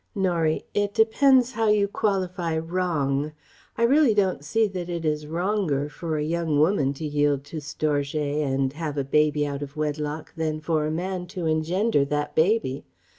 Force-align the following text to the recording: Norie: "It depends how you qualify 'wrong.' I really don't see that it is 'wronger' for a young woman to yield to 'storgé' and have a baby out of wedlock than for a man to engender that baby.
Norie: 0.15 0.65
"It 0.73 0.95
depends 0.95 1.51
how 1.51 1.67
you 1.69 1.87
qualify 1.87 2.57
'wrong.' 2.57 3.33
I 3.77 3.83
really 3.83 4.15
don't 4.15 4.43
see 4.43 4.65
that 4.67 4.89
it 4.89 5.05
is 5.05 5.27
'wronger' 5.27 5.89
for 5.89 6.17
a 6.17 6.23
young 6.23 6.57
woman 6.59 6.91
to 6.95 7.05
yield 7.05 7.43
to 7.43 7.57
'storgé' 7.57 8.41
and 8.43 8.73
have 8.73 8.97
a 8.97 9.03
baby 9.03 9.45
out 9.45 9.61
of 9.61 9.77
wedlock 9.77 10.33
than 10.33 10.59
for 10.59 10.87
a 10.87 10.91
man 10.91 11.27
to 11.27 11.45
engender 11.45 12.03
that 12.03 12.33
baby. 12.33 12.83